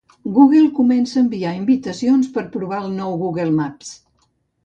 Google 0.35 0.69
comença 0.77 1.17
a 1.17 1.21
enviar 1.23 1.51
invitacions 1.57 2.31
per 2.37 2.45
provar 2.55 2.79
el 2.85 2.89
nou 2.97 3.13
Google 3.25 3.55
Maps. 3.61 3.93